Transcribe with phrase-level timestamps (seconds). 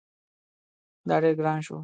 [1.07, 1.77] دا ډیر ګران شو